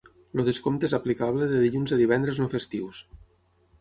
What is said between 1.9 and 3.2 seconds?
a divendres no festius.